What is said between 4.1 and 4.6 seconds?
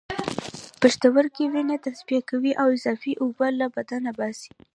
باسي